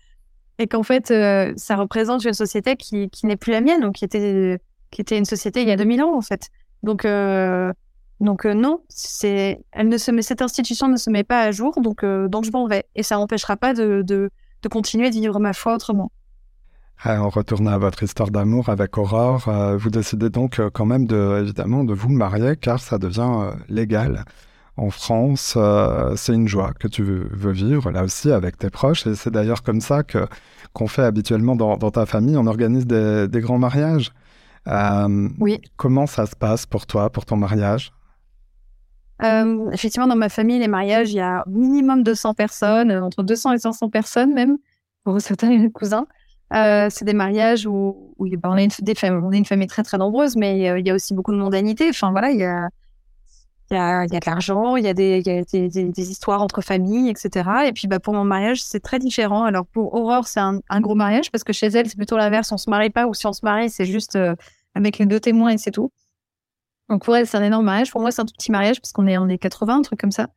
et 0.59 0.69
qu'en 0.69 0.83
fait, 0.83 1.13
ça 1.59 1.77
représente 1.77 2.25
une 2.25 2.33
société 2.33 2.77
qui, 2.77 3.11
qui 3.11 3.27
n'est 3.27 3.37
plus 3.37 3.53
la 3.53 3.61
mienne, 3.61 3.83
donc 3.83 3.97
qui 3.97 4.07
était 4.07 4.59
qui 4.91 5.03
était 5.03 5.19
une 5.19 5.27
société 5.27 5.61
il 5.61 5.69
y 5.69 5.71
a 5.71 5.77
2000 5.77 6.03
ans 6.03 6.17
en 6.17 6.23
fait. 6.23 6.49
Donc 6.83 7.05
donc 8.21 8.47
euh, 8.47 8.55
non, 8.55 8.81
c'est, 8.89 9.63
elle 9.73 9.89
ne 9.89 9.99
se 9.99 10.11
met, 10.11 10.23
cette 10.23 10.41
institution 10.41 10.89
ne 10.89 10.97
se 10.97 11.11
met 11.11 11.25
pas 11.25 11.43
à 11.43 11.51
jour, 11.51 11.79
donc 11.83 12.07
donc 12.07 12.45
je 12.47 12.51
m'en 12.53 12.67
vais 12.67 12.87
et 12.95 13.03
ça 13.03 13.17
n'empêchera 13.17 13.59
pas 13.59 13.75
de, 13.75 14.03
de, 14.03 14.31
de, 14.63 14.69
continuer 14.69 15.11
de 15.11 15.17
vivre 15.17 15.39
ma 15.41 15.53
foi 15.53 15.75
autrement. 15.75 16.11
Ah, 17.03 17.23
on 17.23 17.29
retourne 17.29 17.69
à 17.69 17.79
votre 17.79 18.03
histoire 18.03 18.31
d'amour 18.31 18.69
avec 18.69 18.97
Aurore. 18.99 19.49
Euh, 19.49 19.77
vous 19.77 19.91
décidez 19.91 20.31
donc 20.31 20.61
quand 20.73 20.87
même 20.87 21.07
de 21.07 21.41
évidemment 21.43 21.85
de 21.85 21.95
vous 21.95 22.09
marier 22.09 22.57
car 22.57 22.81
ça 22.81 22.99
devient 22.99 23.53
légal 23.69 24.25
en 24.77 24.91
France. 24.91 25.57
c'est 26.17 26.35
une 26.35 26.49
joie 26.49 26.73
que 26.79 26.89
tu 26.89 27.03
veux, 27.03 27.53
vivre 27.53 27.91
là 27.91 28.03
aussi 28.03 28.31
avec 28.31 28.59
tes 28.59 28.71
proches 28.71 29.07
et 29.07 29.15
c'est 29.15 29.31
d'ailleurs 29.31 29.63
comme 29.63 29.81
ça 29.81 30.03
que 30.03 30.27
qu'on 30.75 30.87
fait 30.87 31.05
habituellement 31.05 31.57
dans, 31.57 31.77
dans, 31.79 31.91
ta 31.91 32.05
famille. 32.07 32.37
On 32.37 32.47
organise 32.47 32.87
des, 32.87 33.29
des 33.29 33.41
grands 33.41 33.59
mariages. 33.59 34.13
oui. 35.39 35.61
Comment 35.77 36.07
ça 36.07 36.27
se 36.27 36.37
passe 36.37 36.67
pour 36.67 36.87
toi, 36.87 37.09
pour 37.11 37.25
ton 37.25 37.37
mariage? 37.37 37.93
Euh, 39.23 39.71
effectivement, 39.71 40.07
dans 40.07 40.17
ma 40.17 40.29
famille, 40.29 40.59
les 40.59 40.69
mariages, 40.69 41.13
il 41.13 41.17
y 41.17 41.21
a 41.21 41.43
minimum 41.47 42.03
200 42.03 42.35
personnes, 42.35 42.91
euh, 42.91 43.03
entre 43.03 43.23
200 43.23 43.53
et 43.53 43.59
500 43.59 43.89
personnes 43.89 44.35
même, 44.35 44.59
pour 45.05 45.21
certains 45.21 45.69
cousins. 45.75 46.07
Euh, 46.53 46.89
c'est 46.91 47.05
des 47.05 47.15
mariages 47.15 47.67
où, 47.67 48.15
ben, 48.19 48.39
on, 48.45 48.57
est 48.57 48.65
une, 48.65 48.71
des 48.85 48.95
on 49.11 49.33
est 49.33 49.39
une 49.39 49.45
famille 49.45 49.67
très 49.67 49.83
très 49.83 49.99
nombreuse, 49.99 50.37
mais 50.37 50.71
euh, 50.71 50.79
il 50.79 50.87
y 50.87 50.91
a 50.91 50.95
aussi 50.95 51.15
beaucoup 51.15 51.33
de 51.33 51.39
mondanité. 51.39 51.89
Enfin 51.89 52.13
voilà, 52.13 52.31
il 52.31 52.39
y 52.39 52.45
a, 52.45 52.69
y 53.71 53.75
a, 53.75 54.05
y 54.07 54.17
a 54.17 54.21
de 54.21 54.27
l'argent, 54.27 54.77
il 54.77 54.85
y 54.85 54.89
a, 54.89 54.95
des, 54.95 55.23
y 55.27 55.31
a 55.31 55.43
des, 55.45 56.11
histoires 56.11 56.41
entre 56.43 56.61
familles, 56.61 57.11
etc. 57.11 57.51
Et 57.67 57.73
puis 57.73 57.89
bah, 57.89 57.99
pour 57.99 58.15
mon 58.15 58.25
mariage, 58.25 58.63
c'est 58.63 58.81
très 58.81 58.99
différent. 58.99 59.45
Alors 59.45 59.67
pour 59.67 59.95
Aurore, 59.95 60.29
c'est 60.29 60.41
un, 60.41 60.81
gros 60.81 60.95
mariage 60.95 61.31
parce 61.33 61.45
que 61.45 61.53
chez 61.53 61.67
elle, 61.67 61.89
c'est 61.89 61.97
plutôt 61.97 62.17
l'inverse. 62.17 62.53
On 62.53 62.59
se 62.59 62.71
marie 62.71 62.91
pas 62.91 63.07
ou 63.07 63.15
si 63.15 63.27
on 63.27 63.33
se 63.33 63.45
marie, 63.45 63.71
c'est 63.71 63.87
juste 63.87 64.19
avec 64.75 64.99
les 64.99 65.07
deux 65.07 65.21
témoins 65.21 65.51
et 65.51 65.59
c'est 65.59 65.73
tout. 65.73 65.91
Donc 66.89 67.05
pour 67.05 67.17
elle, 67.17 67.27
c'est 67.27 67.37
un 67.37 67.43
énorme 67.43 67.65
mariage. 67.65 67.91
Pour 67.91 68.01
moi, 68.01 68.11
c'est 68.11 68.23
un 68.23 68.27
tout 68.27 68.35
petit 68.35 68.53
mariage 68.53 68.81
parce 68.81 68.93
qu'on 68.93 69.07
est, 69.07 69.19
on 69.19 69.29
est 69.29 69.39
80, 69.39 69.79
un 69.79 69.83
truc 69.83 70.01
comme 70.01 70.13
ça. 70.13 70.29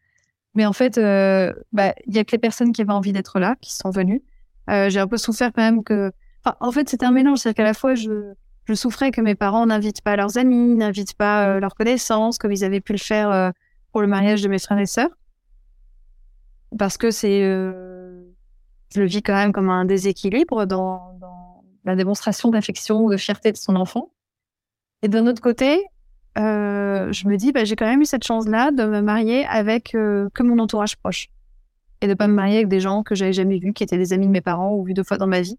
Mais 0.56 0.66
en 0.66 0.74
fait, 0.74 0.98
euh, 0.98 1.54
bah, 1.72 1.94
il 2.08 2.16
y 2.16 2.20
a 2.20 2.24
que 2.24 2.32
les 2.32 2.40
personnes 2.40 2.72
qui 2.72 2.82
avaient 2.82 2.92
envie 2.92 3.14
d'être 3.14 3.40
là, 3.40 3.56
qui 3.62 3.74
sont 3.74 3.92
venues. 3.92 4.24
Euh, 4.70 4.90
j'ai 4.90 5.00
un 5.00 5.08
peu 5.08 5.18
souffert 5.18 5.52
quand 5.54 5.62
même 5.62 5.84
que. 5.84 6.12
En 6.60 6.72
fait, 6.72 6.90
c'était 6.90 7.06
un 7.06 7.12
mélange. 7.12 7.40
C'est-à-dire 7.40 7.58
qu'à 7.58 7.64
la 7.64 7.74
fois, 7.74 7.96
je, 7.96 8.34
souffrais 8.74 9.12
que 9.12 9.22
mes 9.22 9.36
parents 9.36 9.66
n'invitent 9.66 10.02
pas 10.02 10.16
leurs 10.16 10.38
amis, 10.38 10.76
n'invitent 10.76 11.16
pas 11.16 11.48
euh, 11.48 11.60
leurs 11.60 11.74
connaissances, 11.74 12.38
comme 12.38 12.52
ils 12.52 12.64
avaient 12.64 12.82
pu 12.82 12.92
le 12.92 13.00
faire 13.00 13.32
euh, 13.32 13.50
pour 13.92 14.02
le 14.02 14.08
mariage 14.08 14.42
de 14.44 14.48
mes 14.48 14.60
frères 14.60 14.80
et 14.80 14.86
sœurs. 14.86 15.10
Parce 16.78 16.98
que 16.98 17.12
c'est. 17.12 17.42
Je 17.42 19.00
le 19.00 19.06
vis 19.06 19.22
quand 19.22 19.36
même 19.36 19.52
comme 19.52 19.70
un 19.70 19.86
déséquilibre 19.86 20.66
dans, 20.66 21.20
la 21.86 21.96
démonstration 21.96 22.50
d'affection 22.50 23.04
ou 23.04 23.12
de 23.12 23.18
fierté 23.18 23.52
de 23.52 23.58
son 23.58 23.76
enfant. 23.76 24.12
Et 25.02 25.08
d'un 25.08 25.26
autre 25.28 25.42
côté, 25.42 25.84
je 26.36 27.28
me 27.28 27.36
dis, 27.38 27.52
bah, 27.52 27.66
j'ai 27.66 27.76
quand 27.76 27.86
même 27.86 28.02
eu 28.02 28.06
cette 28.06 28.24
chance-là 28.24 28.72
de 28.72 28.86
me 28.86 29.02
marier 29.02 29.46
avec 29.46 29.92
que 29.92 30.44
mon 30.44 30.60
entourage 30.60 30.98
proche 30.98 31.30
et 32.02 32.08
de 32.08 32.14
pas 32.14 32.28
me 32.28 32.34
marier 32.34 32.58
avec 32.58 32.68
des 32.68 32.80
gens 32.80 33.04
que 33.04 33.16
j'avais 33.16 33.34
jamais 33.34 33.60
vus, 33.60 33.74
qui 33.74 33.84
étaient 33.84 33.98
des 33.98 34.14
amis 34.14 34.28
de 34.28 34.32
mes 34.32 34.42
parents 34.42 34.74
ou 34.74 34.84
vus 34.84 34.94
deux 34.94 35.04
fois 35.04 35.18
dans 35.18 35.28
ma 35.28 35.42
vie. 35.42 35.58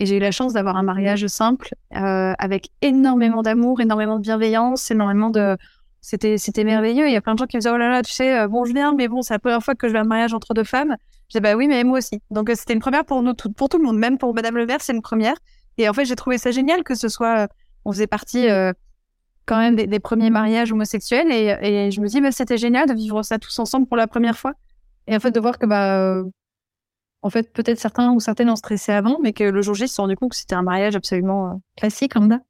Et 0.00 0.06
j'ai 0.06 0.16
eu 0.16 0.20
la 0.20 0.30
chance 0.30 0.52
d'avoir 0.52 0.76
un 0.76 0.82
mariage 0.82 1.26
simple 1.26 1.70
euh, 1.96 2.32
avec 2.38 2.70
énormément 2.82 3.42
d'amour, 3.42 3.80
énormément 3.80 4.16
de 4.16 4.22
bienveillance, 4.22 4.90
énormément 4.90 5.30
de 5.30 5.56
c'était 6.00 6.38
c'était 6.38 6.62
merveilleux. 6.62 7.08
Il 7.08 7.12
y 7.12 7.16
a 7.16 7.20
plein 7.20 7.34
de 7.34 7.38
gens 7.38 7.46
qui 7.46 7.56
me 7.56 7.60
disaient 7.60 7.72
oh 7.74 7.76
là 7.76 7.90
là, 7.90 8.02
tu 8.02 8.12
sais, 8.12 8.46
bon 8.46 8.64
je 8.64 8.72
viens, 8.72 8.94
mais 8.94 9.08
bon 9.08 9.22
c'est 9.22 9.34
la 9.34 9.40
première 9.40 9.62
fois 9.62 9.74
que 9.74 9.88
je 9.88 9.92
vais 9.92 9.98
à 9.98 10.02
un 10.02 10.04
mariage 10.04 10.34
entre 10.34 10.54
deux 10.54 10.64
femmes. 10.64 10.96
Je 11.28 11.38
dis 11.38 11.42
bah 11.42 11.54
oui, 11.56 11.66
mais 11.66 11.82
moi 11.82 11.98
aussi. 11.98 12.20
Donc 12.30 12.50
c'était 12.54 12.74
une 12.74 12.80
première 12.80 13.04
pour 13.04 13.22
nous, 13.22 13.34
pour 13.34 13.68
tout 13.68 13.78
le 13.78 13.84
monde, 13.84 13.98
même 13.98 14.18
pour 14.18 14.32
Madame 14.34 14.56
Le 14.56 14.66
Maire, 14.66 14.80
c'est 14.80 14.92
une 14.92 15.02
première. 15.02 15.34
Et 15.78 15.88
en 15.88 15.92
fait 15.92 16.04
j'ai 16.04 16.16
trouvé 16.16 16.38
ça 16.38 16.52
génial 16.52 16.84
que 16.84 16.94
ce 16.94 17.08
soit, 17.08 17.48
on 17.84 17.92
faisait 17.92 18.06
partie 18.06 18.46
quand 19.46 19.58
même 19.58 19.74
des, 19.74 19.98
premiers 19.98 20.30
mariages 20.30 20.70
homosexuels 20.70 21.32
et, 21.32 21.56
et 21.62 21.90
je 21.90 22.00
me 22.00 22.06
dis, 22.06 22.20
bah, 22.20 22.30
c'était 22.30 22.58
génial 22.58 22.86
de 22.86 22.94
vivre 22.94 23.22
ça 23.22 23.38
tous 23.38 23.58
ensemble 23.58 23.86
pour 23.86 23.96
la 23.96 24.06
première 24.06 24.38
fois. 24.38 24.52
Et 25.08 25.16
en 25.16 25.20
fait, 25.20 25.30
de 25.30 25.40
voir 25.40 25.58
que, 25.58 25.66
bah, 25.66 25.98
euh, 25.98 26.24
en 27.22 27.30
fait, 27.30 27.52
peut-être 27.52 27.80
certains 27.80 28.12
ou 28.12 28.20
certaines 28.20 28.50
ont 28.50 28.56
stressé 28.56 28.92
avant, 28.92 29.18
mais 29.22 29.32
que 29.32 29.42
le 29.42 29.62
jour 29.62 29.74
J, 29.74 29.84
ils 29.84 29.88
se 29.88 29.94
sont 29.94 30.02
rendu 30.02 30.16
compte 30.16 30.30
que 30.30 30.36
c'était 30.36 30.54
un 30.54 30.62
mariage 30.62 30.94
absolument 30.94 31.48
euh, 31.48 31.54
classique, 31.76 32.12
ça. 32.14 32.40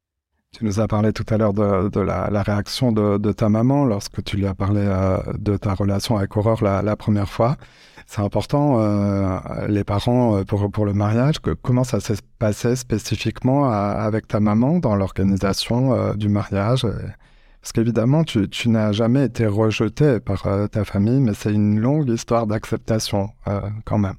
Tu 0.50 0.64
nous 0.64 0.80
as 0.80 0.88
parlé 0.88 1.12
tout 1.12 1.26
à 1.28 1.36
l'heure 1.36 1.52
de, 1.52 2.00
la, 2.00 2.42
réaction 2.42 2.90
de, 2.90 3.32
ta 3.32 3.48
maman 3.48 3.84
lorsque 3.84 4.24
tu 4.24 4.38
lui 4.38 4.46
as 4.46 4.54
parlé 4.54 4.80
euh, 4.82 5.18
de 5.38 5.56
ta 5.56 5.74
relation 5.74 6.16
avec 6.16 6.36
Aurore 6.36 6.64
la, 6.64 6.96
première 6.96 7.28
fois. 7.28 7.56
C'est 8.06 8.22
important, 8.22 8.78
les 9.68 9.84
parents, 9.84 10.42
pour, 10.44 10.70
pour 10.70 10.86
le 10.86 10.94
mariage, 10.94 11.40
comment 11.60 11.84
ça 11.84 12.00
s'est 12.00 12.16
passé 12.38 12.74
spécifiquement 12.74 13.68
avec 13.70 14.26
ta 14.26 14.40
maman 14.40 14.78
dans 14.78 14.96
l'organisation 14.96 16.14
du 16.14 16.30
mariage 16.30 16.86
Parce 17.60 17.72
qu'évidemment, 17.72 18.24
tu, 18.24 18.68
n'as 18.68 18.92
jamais 18.92 19.26
été 19.26 19.46
rejeté 19.46 20.20
par 20.20 20.46
ta 20.70 20.84
famille, 20.84 21.20
mais 21.20 21.34
c'est 21.34 21.52
une 21.52 21.80
longue 21.80 22.08
histoire 22.08 22.46
d'acceptation 22.46 23.30
quand 23.84 23.98
même. 23.98 24.16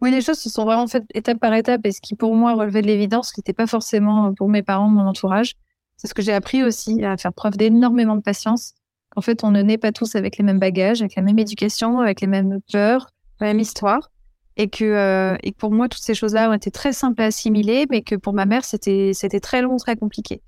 Oui, 0.00 0.10
les 0.10 0.22
choses 0.22 0.38
se 0.38 0.48
sont 0.48 0.64
vraiment 0.64 0.86
faites 0.86 1.04
étape 1.12 1.38
par 1.38 1.52
étape 1.52 1.82
et 1.84 1.92
ce 1.92 2.00
qui 2.00 2.14
pour 2.14 2.34
moi 2.34 2.54
relevait 2.54 2.80
de 2.80 2.86
l'évidence, 2.86 3.28
ce 3.28 3.32
qui 3.34 3.40
n'était 3.40 3.52
pas 3.52 3.66
forcément 3.66 4.32
pour 4.32 4.48
mes 4.48 4.62
parents, 4.62 4.88
mon 4.88 5.06
entourage. 5.06 5.56
C'est 5.98 6.08
ce 6.08 6.14
que 6.14 6.22
j'ai 6.22 6.32
appris 6.32 6.62
aussi, 6.62 7.04
à 7.04 7.18
faire 7.18 7.34
preuve 7.34 7.58
d'énormément 7.58 8.16
de 8.16 8.22
patience. 8.22 8.72
Qu'en 9.10 9.20
fait, 9.20 9.44
on 9.44 9.50
ne 9.50 9.60
naît 9.60 9.76
pas 9.76 9.92
tous 9.92 10.14
avec 10.14 10.38
les 10.38 10.44
mêmes 10.44 10.58
bagages, 10.58 11.02
avec 11.02 11.16
la 11.16 11.22
même 11.22 11.38
éducation, 11.38 12.00
avec 12.00 12.22
les 12.22 12.26
mêmes 12.26 12.60
peurs, 12.72 13.10
la 13.40 13.48
même 13.48 13.60
histoire. 13.60 14.10
Et 14.56 14.70
que, 14.70 14.84
euh, 14.84 15.36
pour 15.58 15.72
moi, 15.72 15.88
toutes 15.88 16.02
ces 16.02 16.14
choses-là 16.14 16.48
ont 16.48 16.54
été 16.54 16.70
très 16.70 16.94
simples 16.94 17.20
à 17.20 17.26
assimiler, 17.26 17.86
mais 17.90 18.00
que 18.00 18.14
pour 18.14 18.32
ma 18.32 18.46
mère, 18.46 18.64
c'était 18.64 19.12
très 19.42 19.60
long, 19.60 19.76
très 19.76 19.96
compliqué. 19.96 20.40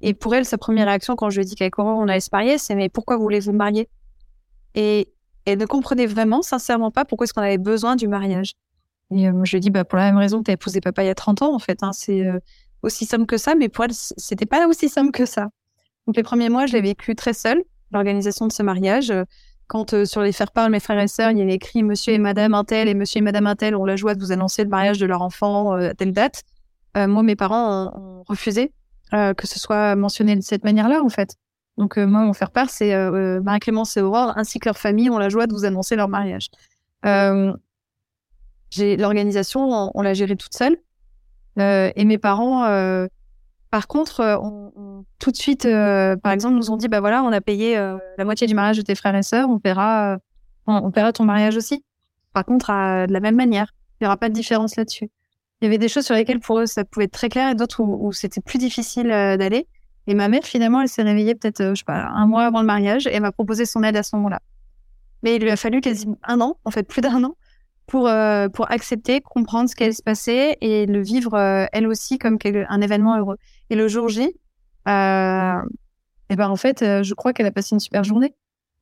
Et 0.00 0.14
pour 0.14 0.34
elle, 0.34 0.44
sa 0.44 0.58
première 0.58 0.86
réaction 0.86 1.16
quand 1.16 1.30
je 1.30 1.36
lui 1.36 1.42
ai 1.42 1.48
dit 1.48 1.54
qu'avec 1.54 1.78
Aurore, 1.78 1.98
on 1.98 2.08
allait 2.08 2.20
se 2.20 2.30
marier, 2.32 2.58
c'est 2.58 2.74
mais 2.74 2.88
pourquoi 2.88 3.16
voulez-vous 3.16 3.52
marier? 3.52 3.88
Et 4.74 5.12
elle 5.44 5.58
ne 5.58 5.66
comprenait 5.66 6.06
vraiment, 6.06 6.42
sincèrement 6.42 6.90
pas, 6.90 7.04
pourquoi 7.04 7.24
est-ce 7.24 7.32
qu'on 7.32 7.42
avait 7.42 7.58
besoin 7.58 7.96
du 7.96 8.06
mariage. 8.06 8.52
Et 9.10 9.28
euh, 9.28 9.44
je 9.44 9.52
lui 9.52 9.56
ai 9.58 9.60
dit, 9.60 9.70
bah, 9.70 9.84
pour 9.84 9.98
la 9.98 10.06
même 10.06 10.18
raison 10.18 10.38
que 10.38 10.44
tu 10.44 10.50
as 10.50 10.54
épousé 10.54 10.80
papa 10.80 11.02
il 11.02 11.06
y 11.06 11.10
a 11.10 11.14
30 11.14 11.42
ans, 11.42 11.54
en 11.54 11.58
fait. 11.58 11.82
Hein, 11.82 11.92
c'est 11.92 12.26
euh, 12.26 12.38
aussi 12.82 13.06
simple 13.06 13.26
que 13.26 13.36
ça, 13.36 13.54
mais 13.54 13.68
pour 13.68 13.84
elle, 13.84 13.92
c'était 13.92 14.46
pas 14.46 14.66
aussi 14.66 14.88
simple 14.88 15.10
que 15.10 15.26
ça. 15.26 15.48
Donc 16.06 16.16
les 16.16 16.22
premiers 16.22 16.48
mois, 16.48 16.66
je 16.66 16.74
l'ai 16.74 16.80
vécu 16.80 17.14
très 17.14 17.32
seule, 17.32 17.62
l'organisation 17.92 18.46
de 18.46 18.52
ce 18.52 18.62
mariage. 18.62 19.12
Quand 19.66 19.92
euh, 19.92 20.04
sur 20.04 20.22
les 20.22 20.32
faire-part 20.32 20.66
de 20.66 20.72
mes 20.72 20.80
frères 20.80 21.00
et 21.00 21.08
sœurs, 21.08 21.30
il 21.30 21.38
y 21.38 21.42
avait 21.42 21.54
écrit 21.54 21.82
Monsieur 21.82 22.14
et 22.14 22.18
Madame 22.18 22.54
Intel 22.54 22.88
et 22.88 22.94
Monsieur 22.94 23.18
et 23.18 23.22
Madame 23.22 23.46
Intel 23.46 23.74
ont 23.74 23.84
la 23.84 23.96
joie 23.96 24.14
de 24.14 24.20
vous 24.20 24.32
annoncer 24.32 24.64
le 24.64 24.70
mariage 24.70 24.98
de 24.98 25.06
leur 25.06 25.22
enfant 25.22 25.72
à 25.72 25.94
telle 25.94 26.12
date. 26.12 26.42
moi, 26.94 27.22
mes 27.22 27.36
parents 27.36 27.92
ont, 27.94 28.24
refusé 28.26 28.72
que 29.10 29.46
ce 29.46 29.58
soit 29.58 29.96
mentionné 29.96 30.36
de 30.36 30.40
cette 30.40 30.64
manière-là, 30.64 31.02
en 31.02 31.08
fait. 31.08 31.36
Donc 31.76 31.96
moi, 31.96 32.22
mon 32.22 32.32
faire-part, 32.32 32.70
c'est 32.70 32.92
Marie-Clémence 33.40 33.96
et 33.96 34.00
Aurore, 34.00 34.32
ainsi 34.36 34.58
que 34.58 34.68
leur 34.68 34.78
famille 34.78 35.10
ont 35.10 35.18
la 35.18 35.28
joie 35.28 35.46
de 35.46 35.52
vous 35.52 35.64
annoncer 35.64 35.96
leur 35.96 36.08
mariage. 36.08 36.48
j'ai 38.70 38.96
l'organisation, 38.96 39.90
on, 39.94 40.02
l'a 40.02 40.14
gérée 40.14 40.36
toute 40.36 40.54
seule. 40.54 40.76
Euh, 41.58 41.90
et 41.96 42.04
mes 42.04 42.18
parents, 42.18 42.64
euh, 42.64 43.06
par 43.70 43.88
contre, 43.88 44.20
euh, 44.20 44.36
on, 44.38 45.04
tout 45.18 45.30
de 45.30 45.36
suite, 45.36 45.64
par 46.22 46.32
exemple, 46.32 46.54
nous 46.54 46.70
ont 46.70 46.76
dit, 46.76 46.88
bah 46.88 47.00
voilà, 47.00 47.22
on 47.22 47.32
a 47.32 47.40
payé 47.40 47.76
la 47.76 48.24
moitié 48.24 48.46
du 48.46 48.54
mariage 48.54 48.76
de 48.76 48.82
tes 48.82 48.94
frères 48.94 49.14
et 49.14 49.22
sœurs, 49.22 49.48
on 49.50 49.58
paiera, 49.58 50.18
on, 50.66 50.90
paiera 50.90 51.12
ton 51.12 51.24
mariage 51.24 51.56
aussi. 51.56 51.84
Par 52.32 52.44
contre, 52.44 52.68
de 52.68 53.12
la 53.12 53.20
même 53.20 53.36
manière, 53.36 53.74
il 54.00 54.04
n'y 54.04 54.06
aura 54.06 54.16
pas 54.16 54.28
de 54.28 54.34
différence 54.34 54.76
là-dessus. 54.76 55.10
Il 55.60 55.64
y 55.64 55.66
avait 55.66 55.78
des 55.78 55.88
choses 55.88 56.04
sur 56.04 56.14
lesquelles 56.14 56.40
pour 56.40 56.60
eux 56.60 56.66
ça 56.66 56.84
pouvait 56.84 57.06
être 57.06 57.12
très 57.12 57.28
clair 57.28 57.50
et 57.50 57.54
d'autres 57.54 57.82
où, 57.82 58.12
c'était 58.12 58.40
plus 58.40 58.58
difficile 58.58 59.08
d'aller. 59.08 59.66
Et 60.06 60.14
ma 60.14 60.28
mère, 60.28 60.44
finalement, 60.44 60.80
elle 60.80 60.88
s'est 60.88 61.02
réveillée 61.02 61.34
peut-être, 61.34 61.70
je 61.70 61.74
sais 61.74 61.84
pas, 61.84 62.06
un 62.06 62.26
mois 62.26 62.44
avant 62.44 62.60
le 62.60 62.66
mariage 62.66 63.06
et 63.06 63.20
m'a 63.20 63.32
proposé 63.32 63.66
son 63.66 63.82
aide 63.82 63.96
à 63.96 64.02
ce 64.02 64.16
moment-là. 64.16 64.40
Mais 65.22 65.36
il 65.36 65.42
lui 65.42 65.50
a 65.50 65.56
fallu 65.56 65.80
quasiment 65.80 66.16
un 66.22 66.40
an, 66.40 66.58
en 66.64 66.70
fait 66.70 66.84
plus 66.84 67.00
d'un 67.00 67.24
an, 67.24 67.34
pour, 67.88 68.06
euh, 68.06 68.48
pour 68.48 68.70
accepter, 68.70 69.20
comprendre 69.20 69.68
ce 69.68 69.82
allait 69.82 69.92
se 69.92 70.02
passer 70.02 70.56
et 70.60 70.86
le 70.86 71.02
vivre 71.02 71.34
euh, 71.34 71.64
elle 71.72 71.88
aussi 71.88 72.18
comme 72.18 72.38
un 72.44 72.80
événement 72.80 73.18
heureux. 73.18 73.38
Et 73.70 73.74
le 73.74 73.88
jour 73.88 74.08
J, 74.08 74.30
euh, 74.86 75.62
et 76.30 76.36
ben 76.36 76.48
en 76.48 76.56
fait, 76.56 76.82
euh, 76.82 77.02
je 77.02 77.14
crois 77.14 77.32
qu'elle 77.32 77.46
a 77.46 77.50
passé 77.50 77.74
une 77.74 77.80
super 77.80 78.04
journée. 78.04 78.34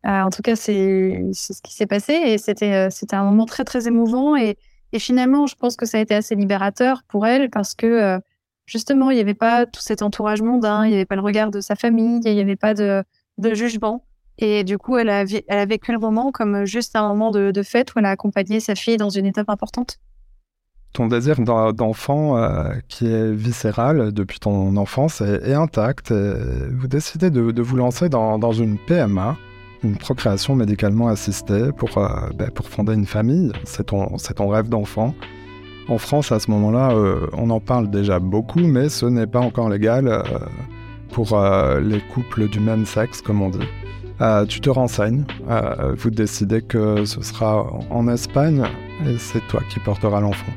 en 0.05 0.31
tout 0.31 0.43
cas, 0.43 0.57
c'est 0.57 1.25
ce 1.33 1.63
qui 1.63 1.73
s'est 1.73 1.87
passé 1.87 2.13
et 2.13 2.39
c'était 2.39 2.91
c'était 2.91 3.17
un 3.17 3.25
moment 3.25 3.47
très 3.47 3.65
très 3.65 3.89
émouvant 3.89 4.37
et, 4.37 4.57
et 4.93 4.99
finalement, 4.99 5.47
je 5.47 5.55
pense 5.57 5.77
que 5.77 5.87
ça 5.87 5.99
a 5.99 6.01
été 6.01 6.15
assez 6.15 6.35
libérateur 6.35 7.03
pour 7.09 7.27
elle 7.27 7.51
parce 7.51 7.75
que 7.75 8.21
justement, 8.67 9.11
il 9.11 9.15
n'y 9.15 9.21
avait 9.21 9.35
pas 9.35 9.65
tout 9.65 9.81
cet 9.81 10.03
entourage 10.03 10.43
mondain, 10.43 10.85
il 10.85 10.91
n'y 10.91 10.97
avait 10.97 11.07
pas 11.07 11.17
le 11.17 11.23
regard 11.23 11.51
de 11.51 11.61
sa 11.61 11.77
famille, 11.77 12.21
il 12.25 12.35
n'y 12.35 12.41
avait 12.41 12.57
pas 12.57 12.75
de, 12.75 13.05
jugement. 13.55 14.05
Et 14.39 14.65
du 14.65 14.77
coup, 14.77 14.99
elle 14.99 15.09
a, 15.09 15.23
elle 15.23 15.59
a 15.59 15.65
vécu 15.65 15.93
le 15.93 15.99
moment 15.99 16.31
comme 16.31 16.67
juste 16.67 16.95
un 16.95 17.09
moment 17.09 17.31
de, 17.31 17.63
fête 17.63 17.95
où 17.95 18.01
elle 18.01 18.05
a 18.05 18.11
accompagné 18.11 18.61
sa 18.61 18.75
fille 18.75 18.99
dans 18.99 19.09
une 19.09 19.25
étape 19.25 19.49
importante. 19.49 19.99
Ton 20.93 21.09
désir 21.09 21.41
d'enfant 21.41 22.39
euh, 22.39 22.71
qui 22.89 23.07
est 23.07 23.31
viscéral 23.33 24.13
depuis 24.13 24.39
ton 24.39 24.77
enfance 24.77 25.21
est, 25.21 25.53
intact. 25.53 26.13
vous 26.13 26.89
décidez 26.89 27.31
de, 27.31 27.63
vous 27.63 27.77
lancer 27.77 28.09
dans, 28.09 28.53
une 28.53 28.79
PMA, 28.79 29.37
une 29.83 29.97
procréation 29.97 30.55
médicalement 30.55 31.09
assistée 31.09 31.71
pour, 31.77 31.99
euh, 31.99 32.09
ben, 32.35 32.51
pour 32.51 32.69
fonder 32.69 32.95
une 32.95 33.07
famille. 33.07 33.53
C'est 33.65 33.85
ton, 33.85 34.49
rêve 34.49 34.69
d'enfant. 34.69 35.15
En 35.89 35.99
France, 35.99 36.33
à 36.33 36.41
ce 36.41 36.51
moment-là, 36.51 36.93
euh, 36.93 37.27
on 37.33 37.51
en 37.51 37.61
parle 37.61 37.91
déjà 37.91 38.19
beaucoup, 38.19 38.61
mais 38.61 38.89
ce 38.89 39.07
n'est 39.07 39.27
pas 39.27 39.41
encore 39.41 39.69
légal 39.69 40.23
pour 41.13 41.39
les 41.81 42.01
couples 42.01 42.49
du 42.49 42.61
même 42.61 42.85
sexe, 42.85 43.23
comme 43.23 43.41
on 43.41 43.49
dit. 43.49 43.67
Euh, 44.21 44.47
tu 44.47 44.61
te 44.61 44.71
renseignes, 44.71 45.25
euh, 45.51 45.95
vous 45.99 46.11
décidez 46.11 46.63
que 46.63 47.05
ce 47.05 47.21
sera 47.21 47.67
en 47.91 48.09
Espagne 48.09 48.65
et 49.07 49.19
c'est 49.19 49.47
toi 49.49 49.61
qui 49.69 49.79
porteras 49.81 50.21
l'enfant. 50.21 50.53